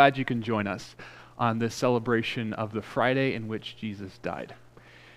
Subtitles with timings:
[0.00, 0.96] glad you can join us
[1.36, 4.54] on this celebration of the Friday in which Jesus died.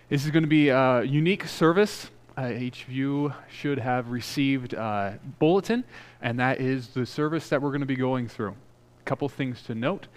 [0.10, 2.10] This is going to be a unique service.
[2.38, 5.86] Uh, each of you should have received a bulletin,
[6.22, 8.50] and that is the service that we're going to be going through.
[8.50, 10.08] A couple things to note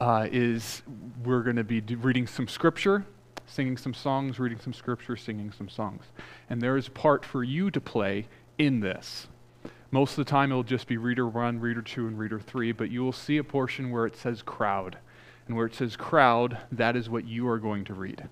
[0.00, 0.82] uh, is
[1.24, 3.04] we're going to be reading some scripture,
[3.46, 6.04] singing some songs, reading some scripture, singing some songs.
[6.48, 9.26] And there is a part for you to play in this.
[9.92, 12.90] Most of the time, it'll just be reader one, reader two, and reader three, but
[12.90, 14.96] you will see a portion where it says crowd.
[15.46, 18.26] And where it says crowd, that is what you are going to read.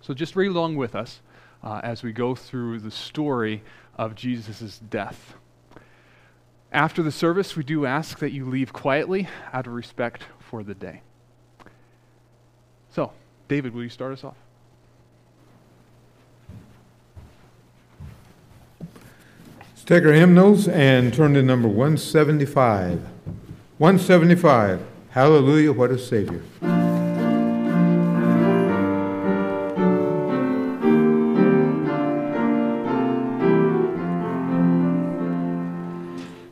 [0.00, 1.20] So just read along with us
[1.64, 3.64] uh, as we go through the story
[3.98, 5.34] of Jesus' death.
[6.70, 10.74] After the service, we do ask that you leave quietly out of respect for the
[10.74, 11.02] day.
[12.90, 13.12] So,
[13.48, 14.36] David, will you start us off?
[19.90, 23.00] Take our hymnals and turn to number 175.
[23.78, 24.80] 175.
[25.10, 26.44] Hallelujah, what a Savior.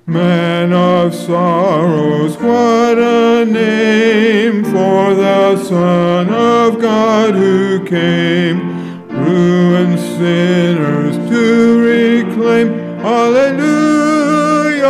[0.05, 11.17] Man of sorrows, what a name for the Son of God who came, ruined sinners
[11.31, 12.78] to reclaim
[13.09, 14.85] Hallelujah,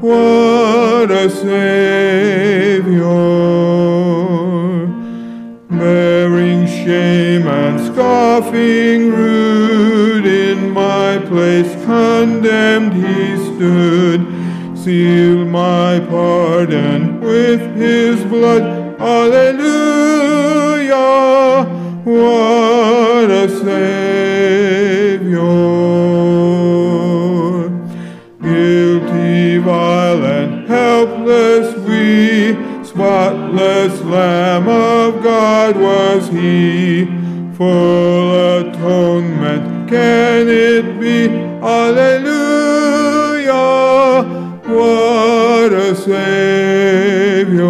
[0.00, 3.04] what a Savior.
[5.68, 14.20] Bearing shame and scoffing rude, in my place condemned he stood.
[14.78, 18.98] Sealed my pardon with his blood.
[18.98, 19.66] Hallelujah,
[22.02, 22.59] what
[33.00, 37.06] spotless Lamb of God was he.
[37.54, 41.28] Full atonement can it be?
[41.64, 41.94] Alleluia,
[44.66, 47.64] what a Savior.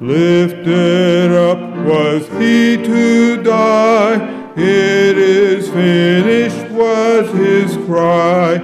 [0.00, 4.14] Lifted up was he to die,
[4.56, 8.56] it is finished was his cry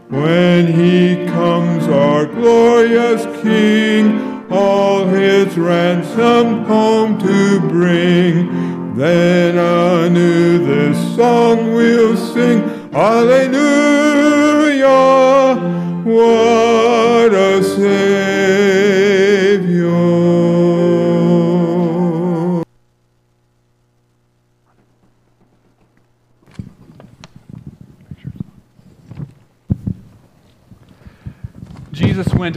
[0.09, 10.97] When he comes, our glorious King, all his ransom home to bring, then anew this
[11.15, 12.61] song we'll sing.
[12.91, 13.70] Hallelujah.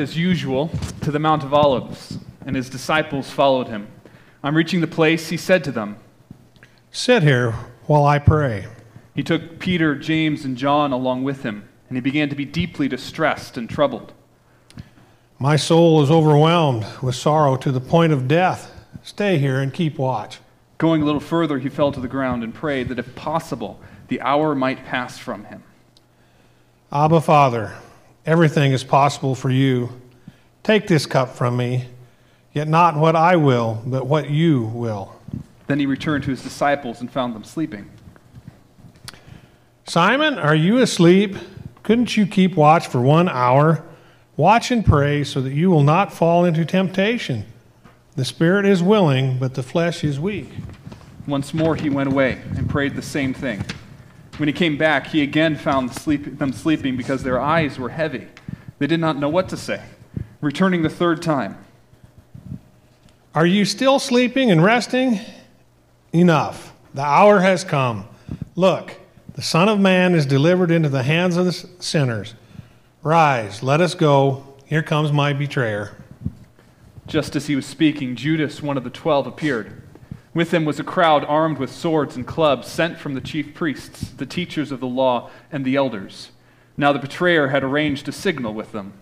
[0.04, 0.70] As usual
[1.00, 3.88] to the Mount of Olives, and his disciples followed him.
[4.44, 5.96] On reaching the place, he said to them,
[6.92, 7.52] Sit here
[7.86, 8.66] while I pray.
[9.14, 12.88] He took Peter, James, and John along with him and he began to be deeply
[12.88, 14.12] distressed and troubled.
[15.38, 18.72] My soul is overwhelmed with sorrow to the point of death.
[19.02, 20.40] Stay here and keep watch.
[20.78, 23.78] Going a little further, he fell to the ground and prayed that if possible,
[24.08, 25.62] the hour might pass from him.
[26.90, 27.74] Abba, Father,
[28.26, 29.90] everything is possible for you.
[30.62, 31.88] Take this cup from me,
[32.52, 35.14] yet not what I will, but what you will.
[35.66, 37.88] Then he returned to his disciples and found them sleeping.
[39.86, 41.36] Simon, are you asleep?
[41.82, 43.84] Couldn't you keep watch for one hour?
[44.36, 47.44] Watch and pray so that you will not fall into temptation.
[48.16, 50.48] The spirit is willing, but the flesh is weak.
[51.26, 53.62] Once more he went away and prayed the same thing.
[54.36, 58.26] When he came back, he again found them sleeping because their eyes were heavy.
[58.78, 59.82] They did not know what to say.
[60.40, 61.56] Returning the third time,
[63.34, 65.20] Are you still sleeping and resting?
[66.12, 66.72] Enough.
[66.92, 68.06] The hour has come.
[68.56, 68.94] Look,
[69.34, 72.34] the Son of Man is delivered into the hands of the sinners.
[73.02, 74.54] Rise, let us go.
[74.66, 75.96] Here comes my betrayer.
[77.06, 79.82] Just as he was speaking, Judas, one of the twelve, appeared.
[80.34, 84.10] With him was a crowd armed with swords and clubs, sent from the chief priests,
[84.10, 86.32] the teachers of the law, and the elders.
[86.76, 88.94] Now the betrayer had arranged a signal with them.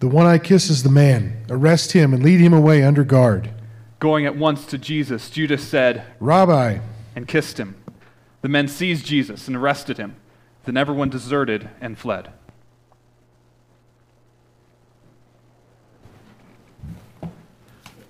[0.00, 1.44] The one I kiss is the man.
[1.48, 3.50] Arrest him and lead him away under guard.
[4.00, 6.80] Going at once to Jesus, Judas said, Rabbi,
[7.14, 7.76] and kissed him.
[8.40, 10.16] The men seized Jesus and arrested him.
[10.64, 12.32] Then everyone deserted and fled.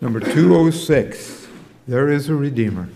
[0.01, 1.42] Number 206,
[1.89, 2.87] There is a Redeemer.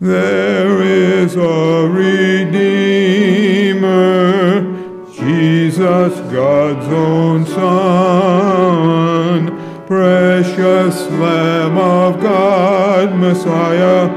[0.00, 2.72] There is a Redeemer,
[5.12, 8.66] Jesus, God's own Son,
[9.86, 14.08] precious Lamb of God, Messiah,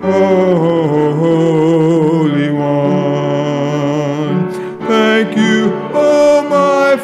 [0.00, 1.95] Holy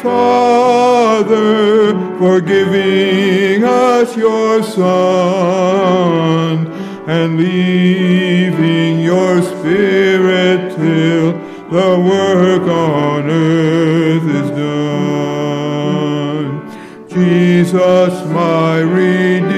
[0.03, 6.67] Father, for giving us your Son
[7.07, 11.31] and leaving your Spirit till
[11.71, 16.59] the work on earth is done.
[17.07, 19.53] Jesus, my Redeemer,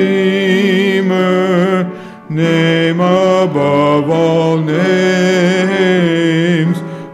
[2.29, 4.75] name above all names,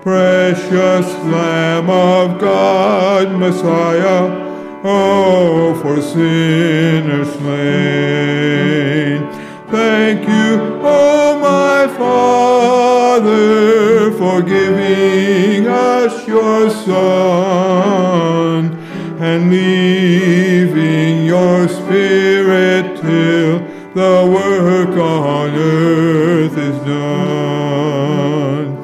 [0.01, 9.21] precious Lamb of God, Messiah, oh, for sinners slain.
[9.69, 18.73] Thank you, oh my Father, for giving us your Son
[19.19, 23.59] and leaving your Spirit till
[23.93, 28.77] the work on earth is done.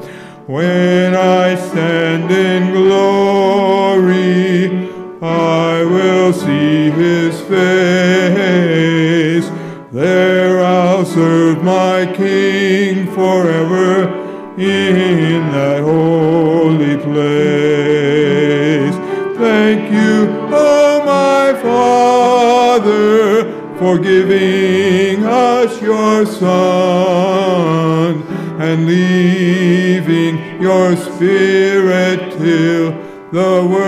[0.46, 0.87] When
[6.28, 8.68] Will see his face.
[9.90, 14.08] There I'll serve my King forever
[14.58, 17.38] in that holy place.
[19.38, 28.22] Thank you, oh my Father, for giving us your Son
[28.60, 32.92] and leaving your Spirit till
[33.32, 33.87] the work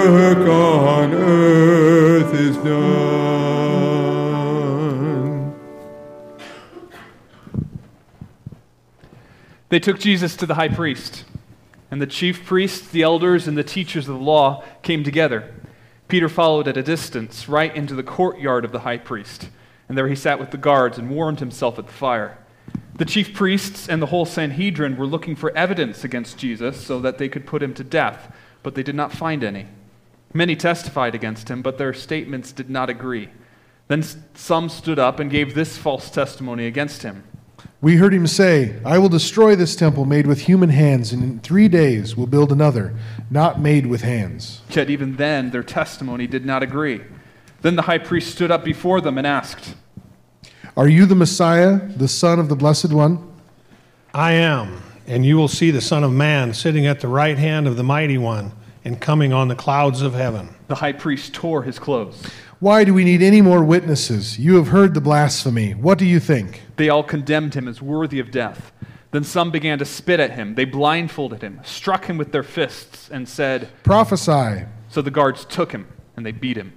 [9.81, 11.25] They took Jesus to the high priest,
[11.91, 15.55] and the chief priests, the elders, and the teachers of the law came together.
[16.06, 19.49] Peter followed at a distance, right into the courtyard of the high priest,
[19.88, 22.37] and there he sat with the guards and warmed himself at the fire.
[22.97, 27.17] The chief priests and the whole Sanhedrin were looking for evidence against Jesus so that
[27.17, 28.31] they could put him to death,
[28.62, 29.67] but they did not find any.
[30.35, 33.31] Many testified against him, but their statements did not agree.
[33.88, 34.05] Then
[34.35, 37.25] some stood up and gave this false testimony against him.
[37.81, 41.41] We heard him say, I will destroy this temple made with human hands, and in
[41.41, 42.95] three days will build another,
[43.31, 44.61] not made with hands.
[44.71, 47.01] Yet even then their testimony did not agree.
[47.62, 49.75] Then the high priest stood up before them and asked,
[50.77, 53.33] Are you the Messiah, the Son of the Blessed One?
[54.12, 57.67] I am, and you will see the Son of Man sitting at the right hand
[57.67, 58.53] of the Mighty One
[58.85, 60.55] and coming on the clouds of heaven.
[60.69, 62.23] The high priest tore his clothes.
[62.61, 64.39] Why do we need any more witnesses?
[64.39, 65.73] You have heard the blasphemy.
[65.73, 66.61] What do you think?
[66.77, 68.71] They all condemned him as worthy of death.
[69.12, 70.57] Then some began to spit at him.
[70.57, 74.67] They blindfolded him, struck him with their fists, and said, Prophesy.
[74.89, 76.75] So the guards took him and they beat him.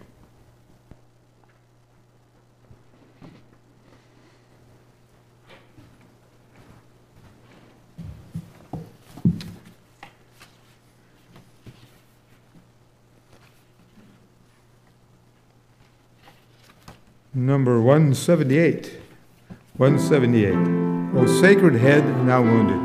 [17.35, 18.92] Number 178.
[19.78, 20.54] 178.
[21.18, 22.80] O sacred head now wounded.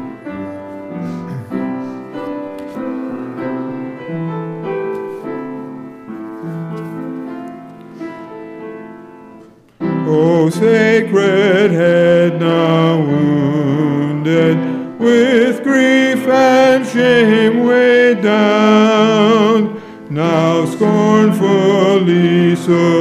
[10.09, 14.57] O sacred head now wounded,
[14.99, 22.98] with grief and shame weighed down, now scornfully surrounded,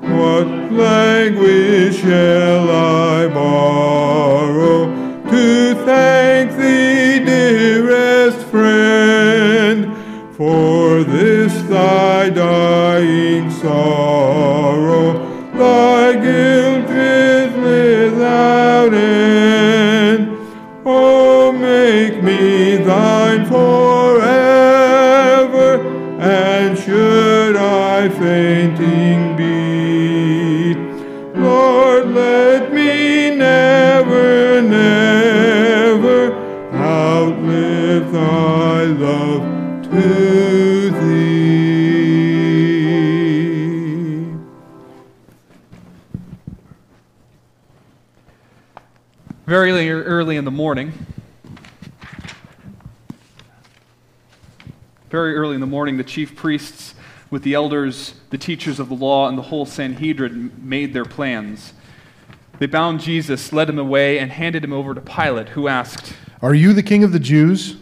[0.00, 4.80] What language shall I borrow
[5.30, 9.78] to thank thee, dearest friend,
[10.36, 15.08] for this thy dying sorrow?
[15.54, 15.99] Thy
[49.50, 50.92] Very early, in the morning,
[55.10, 56.94] very early in the morning, the chief priests,
[57.30, 61.72] with the elders, the teachers of the law, and the whole Sanhedrin, made their plans.
[62.60, 66.12] They bound Jesus, led him away, and handed him over to Pilate, who asked.
[66.40, 67.74] Are you the king of the Jews?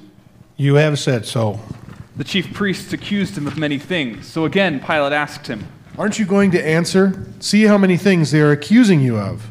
[0.56, 1.60] You have said so.
[2.16, 4.26] The chief priests accused him of many things.
[4.26, 5.68] So again, Pilate asked him.
[5.98, 7.30] Aren't you going to answer?
[7.40, 9.50] See how many things they are accusing you of.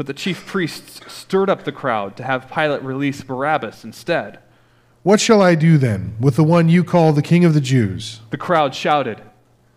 [0.00, 4.38] but the chief priests stirred up the crowd to have Pilate release Barabbas instead.
[5.02, 8.20] What shall I do then with the one you call the king of the Jews?
[8.30, 9.20] The crowd shouted,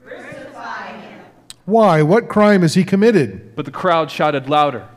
[0.01, 1.25] Crucify him.
[1.65, 2.01] Why?
[2.03, 3.53] What crime has he committed?
[3.58, 4.88] but the crowd shouted louder.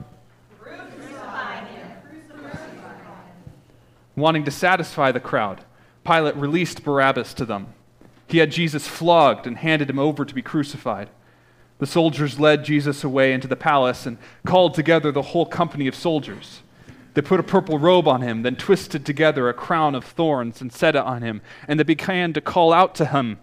[0.61, 1.91] "Crucify him!"
[4.15, 5.65] Wanting to satisfy the crowd,
[6.05, 7.75] Pilate released Barabbas to them.
[8.29, 11.11] He had Jesus flogged and handed him over to be crucified.
[11.79, 15.95] The soldiers led Jesus away into the palace and called together the whole company of
[15.95, 16.63] soldiers.
[17.15, 20.73] They put a purple robe on him, then twisted together a crown of thorns and
[20.73, 23.39] set it on him, and they began to call out to him.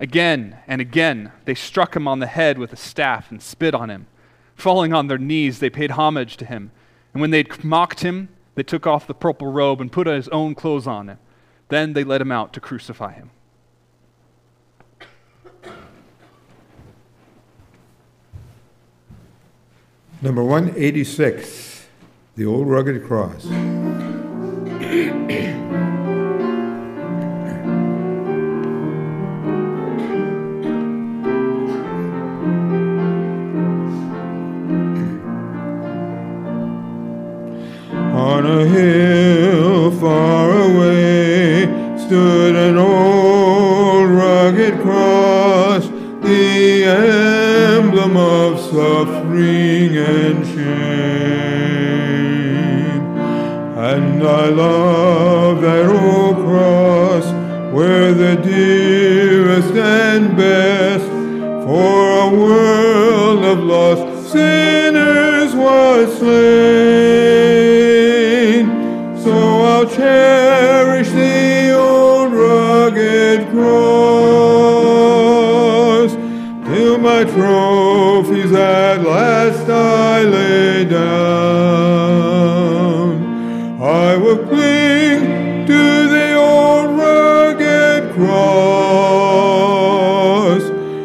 [0.00, 3.90] Again and again, they struck him on the head with a staff and spit on
[3.90, 4.06] him.
[4.54, 6.70] Falling on their knees, they paid homage to him.
[7.12, 10.54] And when they'd mocked him, they took off the purple robe and put his own
[10.54, 11.18] clothes on him.
[11.68, 13.30] Then they led him out to crucify him.
[20.22, 21.86] Number 186,
[22.36, 23.44] the old rugged cross.
[38.14, 38.93] On a hill
[48.74, 50.64] suffering and shame.
[53.78, 57.24] And I love that old cross
[57.72, 61.04] where the dearest and best
[61.64, 66.34] for a world of lost sinners was slain.
[69.22, 69.34] So
[69.70, 74.04] I'll cherish the old rugged cross
[76.66, 81.04] till my trophies at last I lay down.
[83.82, 88.64] I will cling to the old rugged cross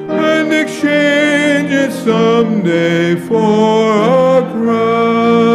[0.10, 3.94] and exchange it someday for
[4.38, 5.50] a crown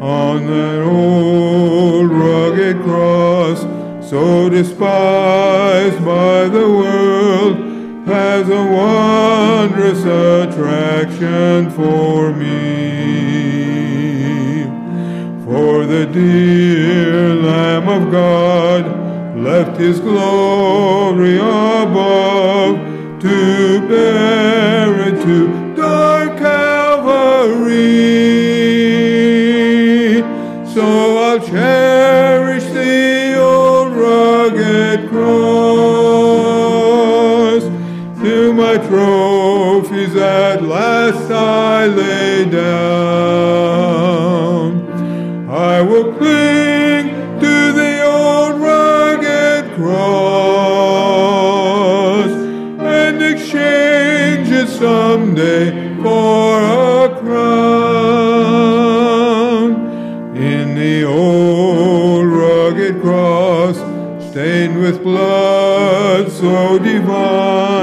[0.00, 3.60] on that old rugged cross,
[4.08, 7.56] so despised by the world,
[8.06, 8.64] has a
[9.84, 10.04] wondrous
[10.54, 12.54] attraction for me.
[15.44, 22.78] For the dear Lamb of God left his glory above
[23.20, 24.53] to bear
[40.34, 42.64] at last I lay down.
[45.48, 47.06] I will cling
[47.44, 50.74] to the old rugged cross
[53.00, 55.64] and exchange it someday
[56.02, 58.14] for a crown.
[60.36, 63.76] In the old rugged cross,
[64.30, 67.73] stained with blood so divine,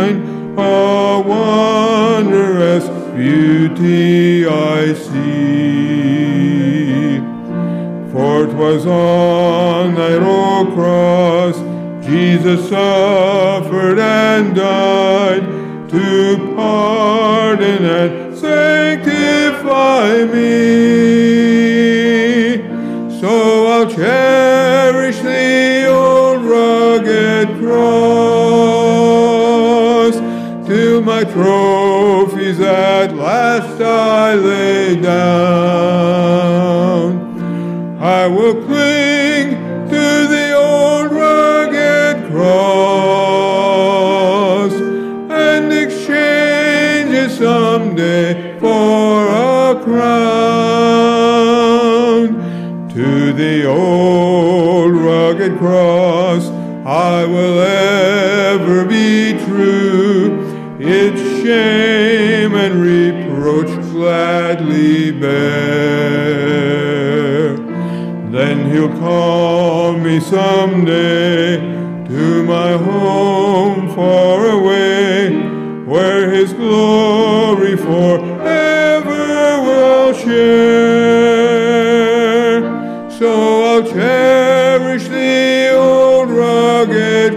[3.21, 6.31] beauty I see.
[8.11, 11.57] For 'twas on that old cross
[12.07, 15.43] Jesus suffered and died
[15.93, 16.05] to
[16.55, 19.00] pardon and sanctify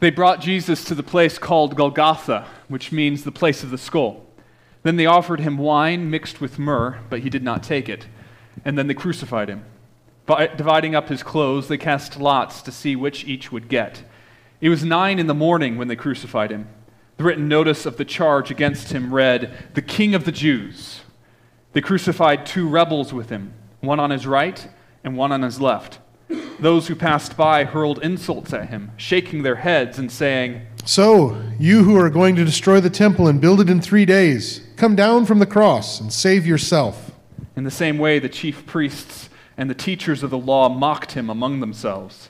[0.00, 4.26] They brought Jesus to the place called Golgotha, which means the place of the skull.
[4.82, 8.06] Then they offered him wine mixed with myrrh, but he did not take it.
[8.64, 9.64] And then they crucified him.
[10.24, 14.02] By dividing up his clothes, they cast lots to see which each would get.
[14.60, 16.68] It was nine in the morning when they crucified him.
[17.18, 21.02] The written notice of the charge against him read, The King of the Jews.
[21.72, 24.66] They crucified two rebels with him, one on his right
[25.04, 25.98] and one on his left.
[26.60, 31.84] Those who passed by hurled insults at him, shaking their heads and saying, So, you
[31.84, 35.24] who are going to destroy the temple and build it in three days, come down
[35.24, 37.12] from the cross and save yourself.
[37.56, 41.30] In the same way, the chief priests and the teachers of the law mocked him
[41.30, 42.28] among themselves.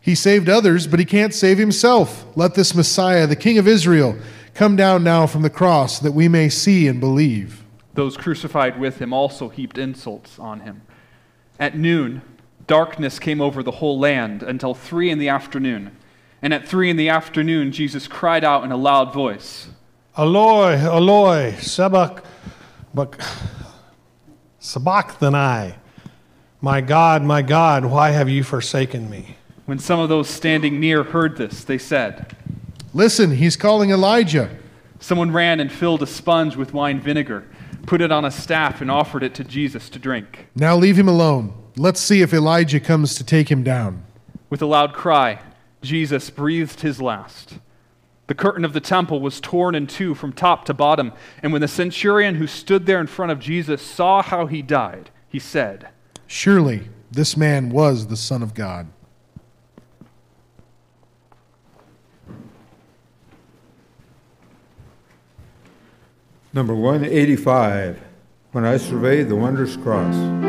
[0.00, 2.24] He saved others, but he can't save himself.
[2.34, 4.16] Let this Messiah, the King of Israel,
[4.54, 7.62] come down now from the cross that we may see and believe.
[7.94, 10.82] Those crucified with him also heaped insults on him.
[11.60, 12.22] At noon,
[12.68, 15.96] darkness came over the whole land until three in the afternoon.
[16.40, 19.68] And at three in the afternoon, Jesus cried out in a loud voice,
[20.16, 22.22] Eloi, Eloi, sabach,
[22.94, 23.20] bak,
[24.60, 25.74] sabachthani.
[26.60, 29.36] My God, my God, why have you forsaken me?
[29.66, 32.36] When some of those standing near heard this, they said,
[32.94, 34.50] Listen, he's calling Elijah.
[34.98, 37.46] Someone ran and filled a sponge with wine vinegar,
[37.86, 40.48] put it on a staff, and offered it to Jesus to drink.
[40.56, 41.54] Now leave him alone.
[41.78, 44.02] Let's see if Elijah comes to take him down.
[44.50, 45.40] With a loud cry,
[45.80, 47.58] Jesus breathed his last.
[48.26, 51.60] The curtain of the temple was torn in two from top to bottom, and when
[51.60, 55.88] the centurion who stood there in front of Jesus saw how he died, he said,
[56.26, 58.88] Surely this man was the Son of God.
[66.52, 68.00] Number 185,
[68.50, 70.47] When I Survey the Wondrous Cross.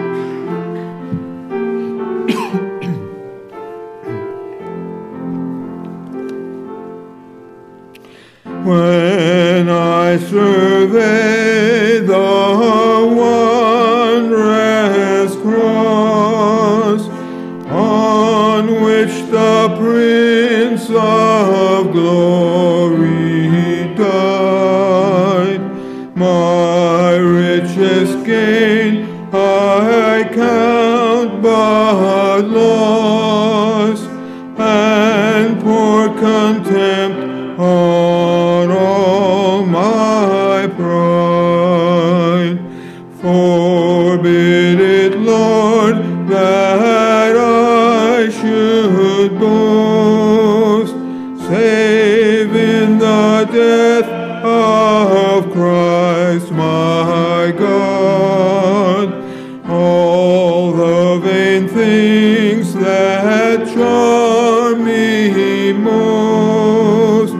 [61.89, 67.33] Things that charm me most,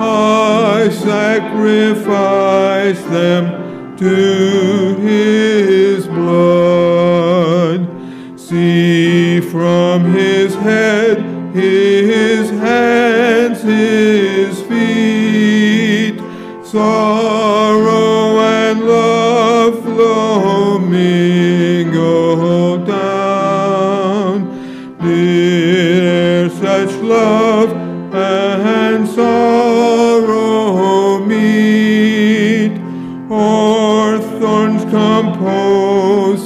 [0.00, 2.52] I sacrifice
[3.16, 4.16] them to
[5.08, 7.80] his blood.
[8.36, 11.16] See from his head,
[11.54, 11.81] his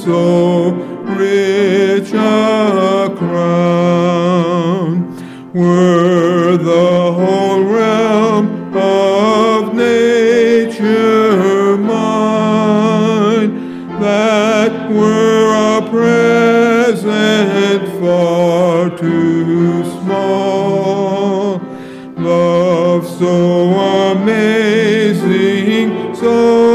[0.07, 0.71] so
[1.19, 4.89] rich a crown?
[5.53, 13.51] Were the whole realm of nature mine,
[13.99, 21.59] that were a present far too small.
[22.15, 23.73] Love so
[24.13, 26.66] amazing, so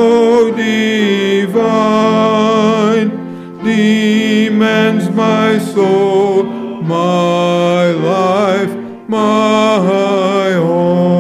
[5.14, 8.74] my soul, my life,
[9.08, 11.12] my own.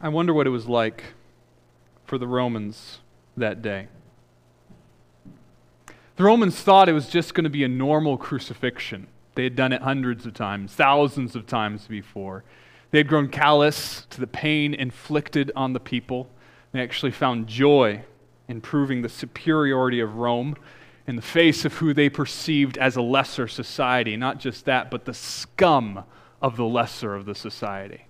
[0.00, 1.04] I wonder what it was like
[2.04, 2.98] for the Romans
[3.36, 3.88] that day.
[6.16, 9.06] The Romans thought it was just going to be a normal crucifixion.
[9.36, 12.42] They had done it hundreds of times, thousands of times before.
[12.90, 16.28] They had grown callous to the pain inflicted on the people.
[16.72, 18.02] They actually found joy
[18.46, 20.56] in proving the superiority of Rome
[21.06, 24.16] in the face of who they perceived as a lesser society.
[24.16, 26.04] Not just that, but the scum
[26.42, 28.06] of the lesser of the society.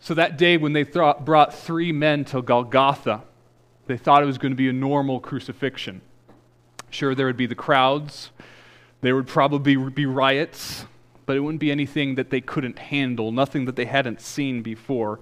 [0.00, 3.22] So that day, when they th- brought three men to Golgotha,
[3.86, 6.00] they thought it was going to be a normal crucifixion.
[6.90, 8.30] Sure, there would be the crowds,
[9.00, 10.86] there would probably be riots,
[11.26, 15.20] but it wouldn't be anything that they couldn't handle, nothing that they hadn't seen before.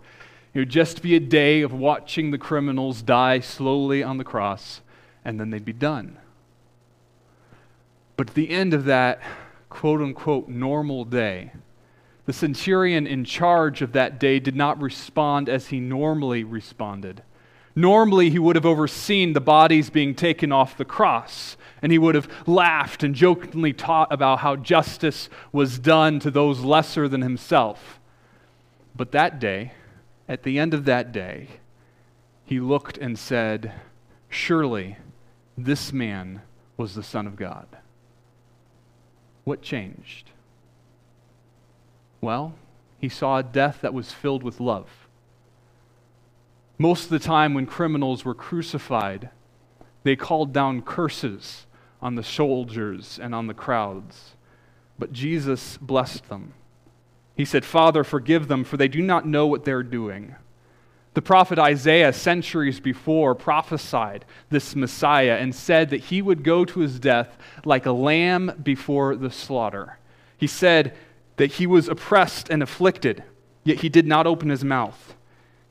[0.52, 4.80] It would just be a day of watching the criminals die slowly on the cross,
[5.24, 6.18] and then they'd be done.
[8.16, 9.20] But at the end of that
[9.68, 11.52] quote unquote normal day,
[12.26, 17.22] the centurion in charge of that day did not respond as he normally responded.
[17.76, 22.16] Normally, he would have overseen the bodies being taken off the cross, and he would
[22.16, 28.00] have laughed and jokingly taught about how justice was done to those lesser than himself.
[28.96, 29.72] But that day,
[30.30, 31.48] at the end of that day,
[32.44, 33.72] he looked and said,
[34.28, 34.96] Surely
[35.58, 36.42] this man
[36.76, 37.66] was the Son of God.
[39.42, 40.30] What changed?
[42.20, 42.54] Well,
[43.00, 45.08] he saw a death that was filled with love.
[46.78, 49.30] Most of the time, when criminals were crucified,
[50.04, 51.66] they called down curses
[52.00, 54.36] on the soldiers and on the crowds.
[54.96, 56.54] But Jesus blessed them.
[57.40, 60.34] He said, Father, forgive them, for they do not know what they're doing.
[61.14, 66.80] The prophet Isaiah, centuries before, prophesied this Messiah and said that he would go to
[66.80, 69.98] his death like a lamb before the slaughter.
[70.36, 70.94] He said
[71.36, 73.24] that he was oppressed and afflicted,
[73.64, 75.16] yet he did not open his mouth.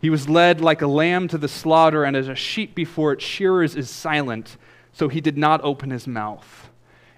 [0.02, 3.24] He was led like a lamb to the slaughter, and as a sheep before its
[3.24, 4.58] shearers is silent,
[4.92, 6.69] so he did not open his mouth.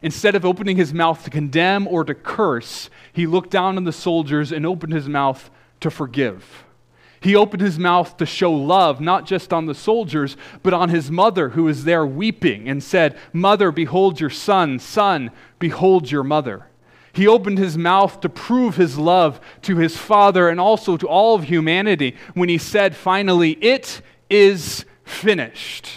[0.02, 3.92] Instead of opening his mouth to condemn or to curse, he looked down on the
[3.92, 6.64] soldiers and opened his mouth to forgive.
[7.20, 11.12] He opened his mouth to show love, not just on the soldiers, but on his
[11.12, 14.80] mother who was there weeping, and said, Mother, behold your son.
[14.80, 16.66] Son, behold your mother.
[17.14, 21.36] He opened his mouth to prove his love to his father and also to all
[21.36, 25.90] of humanity when he said, finally, It is finished.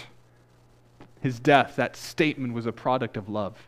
[1.21, 3.67] His death, that statement was a product of love.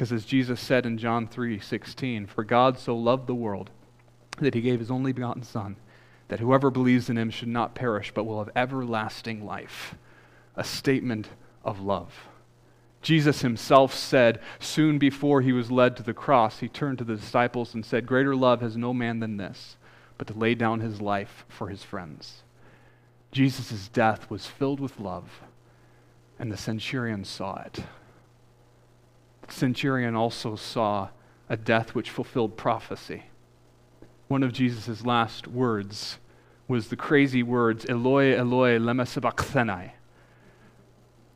[0.00, 3.68] Because as Jesus said in John 3 16, For God so loved the world
[4.38, 5.76] that he gave his only begotten Son,
[6.28, 9.96] that whoever believes in him should not perish but will have everlasting life.
[10.56, 11.28] A statement
[11.62, 12.14] of love.
[13.02, 17.16] Jesus himself said, soon before he was led to the cross, he turned to the
[17.16, 19.76] disciples and said, Greater love has no man than this,
[20.16, 22.42] but to lay down his life for his friends.
[23.32, 25.42] Jesus' death was filled with love,
[26.38, 27.80] and the centurion saw it.
[29.52, 31.08] Centurion also saw
[31.48, 33.24] a death which fulfilled prophecy.
[34.28, 36.18] One of Jesus' last words
[36.68, 39.92] was the crazy words, Eloi, Eloi, lema sabachthani,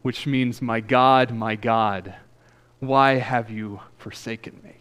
[0.03, 2.15] which means, My God, my God,
[2.79, 4.77] why have you forsaken me?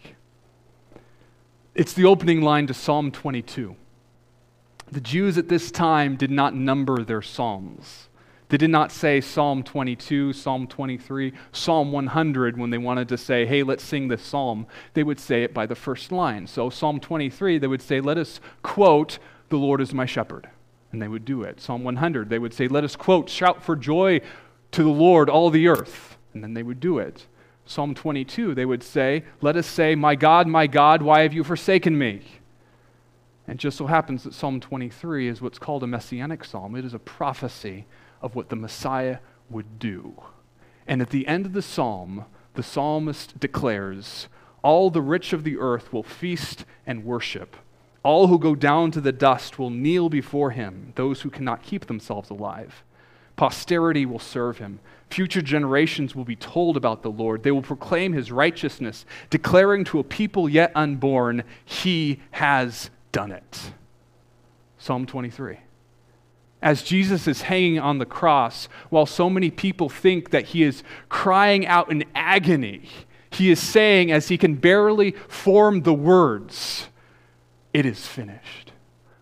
[1.74, 3.74] It's the opening line to Psalm 22.
[4.92, 8.08] The Jews at this time did not number their psalms.
[8.48, 13.46] They did not say Psalm 22, Psalm 23, Psalm 100 when they wanted to say,
[13.46, 14.66] hey, let's sing this psalm.
[14.92, 16.46] They would say it by the first line.
[16.46, 20.48] So, Psalm 23, they would say, let us quote, The Lord is my shepherd.
[20.92, 21.60] And they would do it.
[21.60, 24.20] Psalm 100, they would say, let us quote, Shout for joy
[24.72, 26.18] to the Lord, all the earth.
[26.34, 27.26] And then they would do it.
[27.64, 31.44] Psalm 22, they would say, Let us say, My God, my God, why have you
[31.44, 32.22] forsaken me?
[33.48, 36.76] And just so happens that Psalm 23 is what's called a messianic psalm.
[36.76, 37.86] It is a prophecy
[38.24, 39.18] of what the Messiah
[39.50, 40.14] would do.
[40.86, 44.28] And at the end of the psalm, the psalmist declares,
[44.62, 47.56] All the rich of the earth will feast and worship.
[48.02, 51.86] All who go down to the dust will kneel before him, those who cannot keep
[51.86, 52.82] themselves alive.
[53.36, 54.80] Posterity will serve him.
[55.10, 57.42] Future generations will be told about the Lord.
[57.42, 63.72] They will proclaim his righteousness, declaring to a people yet unborn, He has done it.
[64.78, 65.58] Psalm 23.
[66.64, 70.82] As Jesus is hanging on the cross, while so many people think that he is
[71.10, 72.88] crying out in agony,
[73.30, 76.88] he is saying, as he can barely form the words,
[77.74, 78.72] It is finished.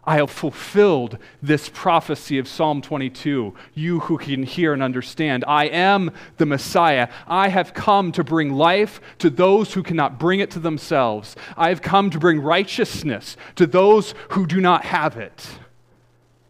[0.04, 3.54] I have fulfilled this prophecy of Psalm 22.
[3.74, 7.08] You who can hear and understand, I am the Messiah.
[7.26, 11.34] I have come to bring life to those who cannot bring it to themselves.
[11.56, 15.58] I have come to bring righteousness to those who do not have it.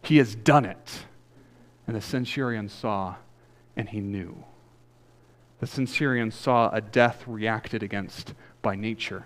[0.03, 1.05] He has done it.
[1.87, 3.15] And the centurion saw
[3.75, 4.43] and he knew.
[5.59, 9.25] The centurion saw a death reacted against by nature.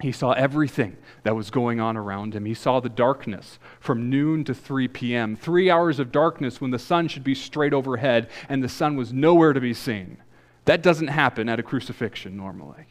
[0.00, 2.44] He saw everything that was going on around him.
[2.44, 6.78] He saw the darkness from noon to 3 p.m., three hours of darkness when the
[6.78, 10.18] sun should be straight overhead and the sun was nowhere to be seen.
[10.64, 12.86] That doesn't happen at a crucifixion normally.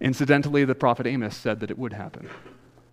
[0.00, 2.28] Incidentally, the prophet Amos said that it would happen.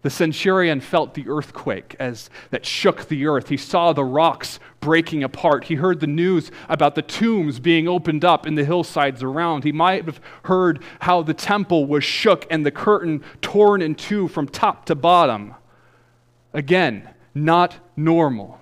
[0.01, 3.49] The centurion felt the earthquake as that shook the earth.
[3.49, 5.65] He saw the rocks breaking apart.
[5.65, 9.63] He heard the news about the tombs being opened up in the hillsides around.
[9.63, 14.27] He might have heard how the temple was shook and the curtain torn in two
[14.27, 15.53] from top to bottom.
[16.51, 18.59] Again, not normal.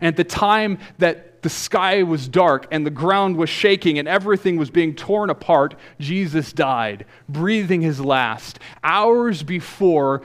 [0.00, 4.06] And at the time that the sky was dark and the ground was shaking and
[4.06, 10.22] everything was being torn apart, Jesus died, breathing his last, hours before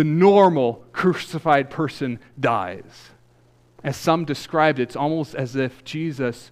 [0.00, 3.10] the normal crucified person dies.
[3.84, 6.50] As some described it, it's almost as if Jesus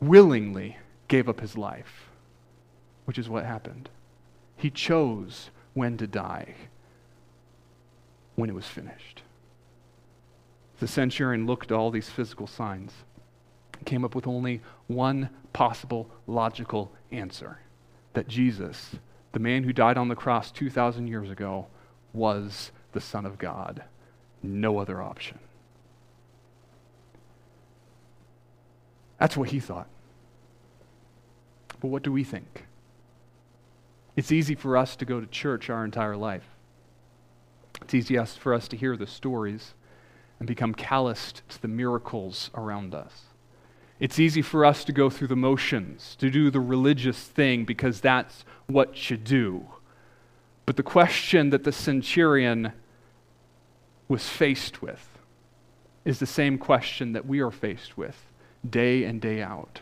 [0.00, 2.08] willingly gave up his life,
[3.04, 3.90] which is what happened.
[4.56, 6.56] He chose when to die,
[8.34, 9.22] when it was finished.
[10.80, 12.90] The centurion looked at all these physical signs
[13.84, 17.60] came up with only one possible logical answer
[18.14, 18.96] that Jesus,
[19.30, 21.68] the man who died on the cross 2,000 years ago,
[22.14, 23.84] was the Son of God.
[24.42, 25.38] No other option.
[29.18, 29.88] That's what he thought.
[31.80, 32.66] But what do we think?
[34.16, 36.44] It's easy for us to go to church our entire life.
[37.82, 39.74] It's easy for us to hear the stories
[40.38, 43.24] and become calloused to the miracles around us.
[44.00, 48.00] It's easy for us to go through the motions, to do the religious thing because
[48.00, 49.66] that's what you do.
[50.66, 52.72] But the question that the centurion
[54.08, 55.08] was faced with
[56.04, 58.16] is the same question that we are faced with
[58.68, 59.80] day and day out.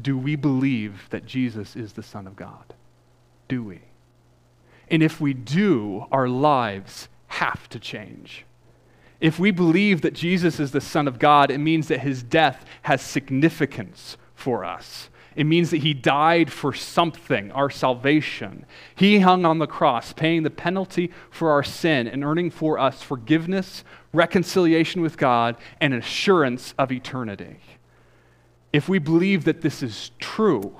[0.00, 2.74] Do we believe that Jesus is the Son of God?
[3.48, 3.80] Do we?
[4.90, 8.44] And if we do, our lives have to change.
[9.20, 12.64] If we believe that Jesus is the Son of God, it means that his death
[12.82, 15.08] has significance for us.
[15.34, 18.66] It means that he died for something, our salvation.
[18.94, 23.02] He hung on the cross, paying the penalty for our sin and earning for us
[23.02, 27.60] forgiveness, reconciliation with God, and assurance of eternity.
[28.72, 30.76] If we believe that this is true,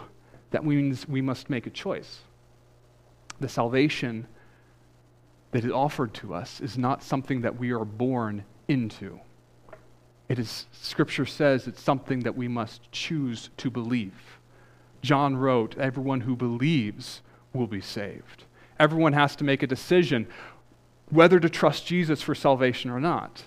[0.51, 2.21] that means we must make a choice.
[3.41, 4.27] The salvation
[5.51, 9.21] that is offered to us is not something that we are born into.
[10.29, 14.15] It is, Scripture says, it's something that we must choose to believe.
[15.03, 17.21] John wrote, Everyone who believes
[17.53, 18.45] will be saved.
[18.79, 20.27] Everyone has to make a decision
[21.11, 23.43] whether to trust Jesus for salvation or not.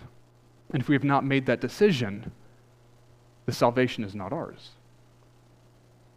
[0.72, 2.32] And if we have not made that decision,
[3.46, 4.72] the salvation is not ours.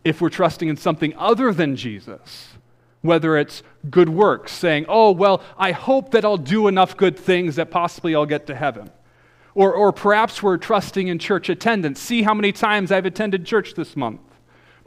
[0.05, 2.55] if we're trusting in something other than Jesus,
[3.03, 7.57] whether it's good works, saying, oh, well, I hope that I'll do enough good things
[7.57, 8.91] that possibly I'll get to heaven.
[9.55, 12.01] Or, or perhaps we're trusting in church attendance.
[12.01, 14.21] See how many times I've attended church this month.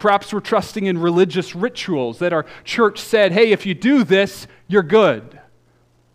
[0.02, 4.48] Perhaps we're trusting in religious rituals that our church said, hey, if you do this,
[4.68, 5.40] you're good.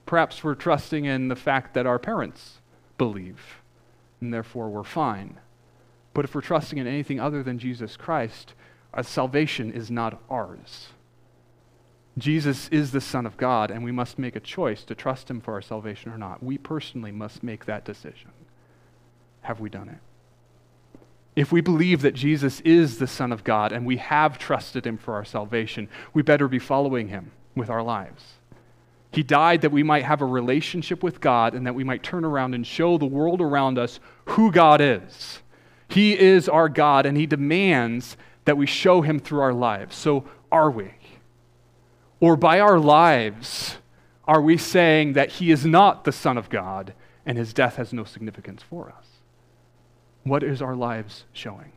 [0.07, 2.59] Perhaps we're trusting in the fact that our parents
[2.99, 3.61] believe,
[4.21, 5.39] and therefore we're fine.
[6.15, 8.55] But if we're trusting in anything other than Jesus Christ,
[8.93, 10.89] our salvation is not ours.
[12.19, 15.41] Jesus is the Son of God, and we must make a choice to trust Him
[15.41, 16.43] for our salvation or not.
[16.43, 18.33] We personally must make that decision.
[19.43, 19.99] Have we done it?
[21.37, 24.97] If we believe that Jesus is the Son of God and we have trusted Him
[24.97, 28.25] for our salvation, we better be following Him with our lives.
[29.13, 32.25] He died that we might have a relationship with God and that we might turn
[32.25, 35.41] around and show the world around us who God is.
[35.89, 39.95] He is our God, and He demands that we show Him through our lives.
[39.95, 40.91] So, are we?
[42.19, 43.77] Or by our lives,
[44.27, 46.95] are we saying that He is not the Son of God
[47.25, 49.16] and His death has no significance for us?
[50.27, 51.71] What is our lives showing?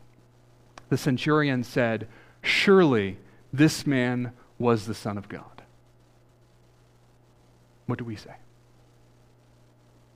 [0.89, 2.07] The centurion said,
[2.41, 3.19] Surely
[3.53, 5.61] this man was the Son of God.
[7.85, 8.33] What do we say?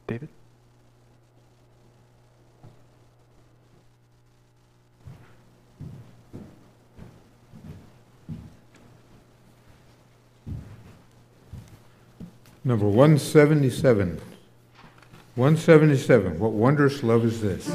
[0.08, 0.30] David?
[12.64, 14.20] Number 177.
[15.36, 16.40] 177.
[16.40, 17.70] What wondrous love is this?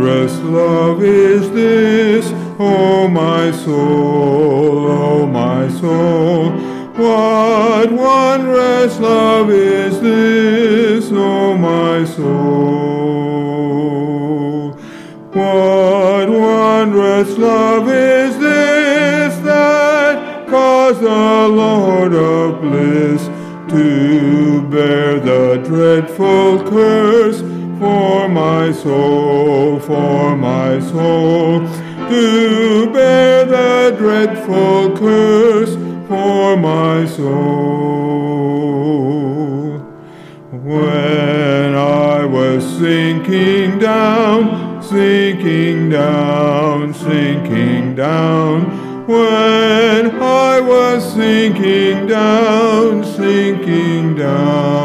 [0.00, 6.52] Wondrous love is this, O my soul, O my soul?
[6.96, 12.30] What wondrous love is this, O my soul?
[15.34, 23.28] What wondrous love is this that caused the Lord of bliss
[23.68, 27.49] to bear the dreadful curse
[27.90, 31.60] for my soul, for my soul,
[32.10, 32.24] to
[32.92, 35.74] bear the dreadful curse
[36.08, 37.30] for my soul.
[40.70, 44.40] When I was sinking down,
[44.82, 48.56] sinking down, sinking down,
[49.08, 54.79] when I was sinking down, sinking down,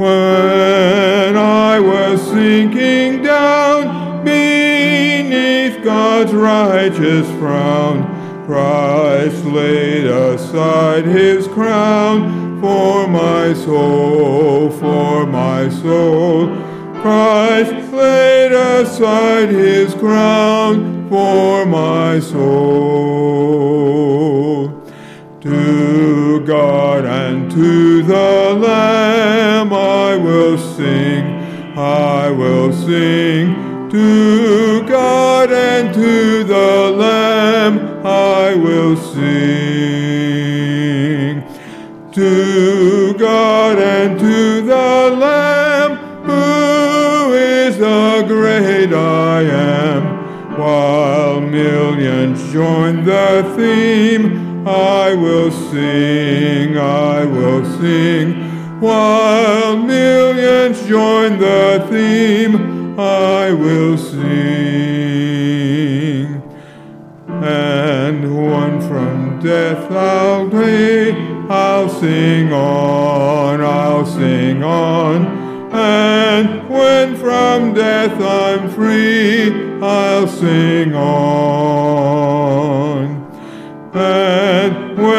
[0.00, 8.06] when I was sinking down beneath God's righteous frown,
[8.46, 16.46] Christ laid aside his crown for my soul, for my soul.
[17.02, 23.20] Christ laid aside his crown for my soul.
[26.50, 31.24] God and to the Lamb I will sing,
[31.78, 33.54] I will sing.
[33.90, 39.20] To God and to the Lamb I will sing.
[42.14, 53.04] To God and to the Lamb, who is the great I am, while millions join
[53.04, 54.39] the theme.
[54.66, 64.20] I will sing, I will sing, while millions join the theme, I will sing.
[67.42, 71.12] And one from death I'll pay,
[71.48, 75.40] I'll sing on, I'll sing on.
[75.72, 82.19] And when from death I'm free, I'll sing on.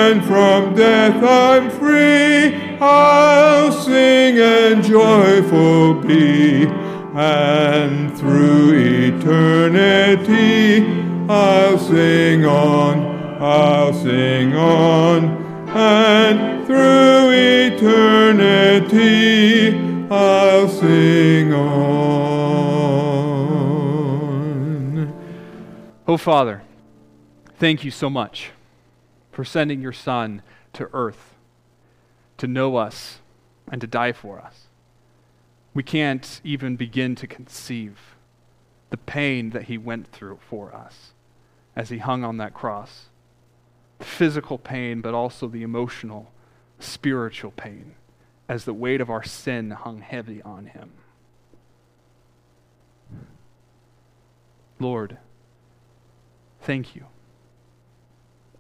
[0.04, 6.66] And from death I'm free, I'll sing and joyful be.
[7.14, 8.74] And through
[9.14, 10.84] eternity,
[11.30, 12.99] I'll sing on,
[13.39, 15.26] I'll sing on.
[15.70, 17.30] And through
[17.70, 18.97] eternity,
[20.10, 21.62] I'll sing on.
[26.08, 26.64] Oh, Father,
[27.60, 28.52] thank you so much
[29.32, 30.41] for sending your Son
[30.73, 31.36] to earth
[32.38, 33.19] to know us
[33.71, 34.67] and to die for us.
[35.73, 38.15] We can't even begin to conceive
[38.89, 41.13] the pain that he went through for us
[41.75, 43.05] as he hung on that cross.
[43.99, 46.32] Physical pain, but also the emotional,
[46.79, 47.93] spiritual pain
[48.49, 50.91] as the weight of our sin hung heavy on him.
[54.79, 55.19] Lord,
[56.59, 57.05] thank you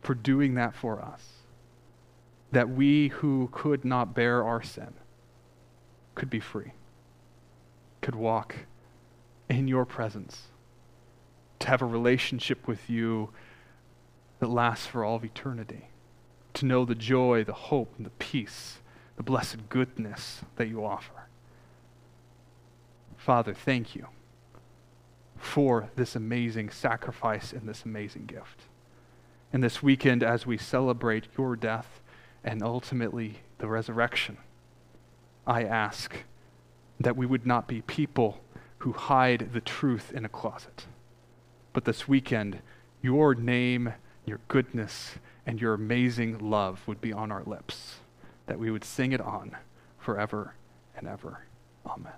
[0.01, 1.21] for doing that for us.
[2.51, 4.93] That we who could not bear our sin
[6.15, 6.73] could be free,
[8.01, 8.55] could walk
[9.49, 10.47] in your presence,
[11.59, 13.29] to have a relationship with you
[14.39, 15.89] that lasts for all of eternity,
[16.55, 18.79] to know the joy, the hope, and the peace,
[19.15, 21.27] the blessed goodness that you offer.
[23.15, 24.07] Father, thank you
[25.37, 28.63] for this amazing sacrifice and this amazing gift.
[29.53, 32.01] And this weekend, as we celebrate your death
[32.43, 34.37] and ultimately the resurrection,
[35.45, 36.15] I ask
[36.99, 38.41] that we would not be people
[38.79, 40.85] who hide the truth in a closet.
[41.73, 42.59] But this weekend,
[43.01, 43.93] your name,
[44.25, 47.95] your goodness, and your amazing love would be on our lips,
[48.45, 49.55] that we would sing it on
[49.99, 50.55] forever
[50.95, 51.45] and ever.
[51.85, 52.13] Amen.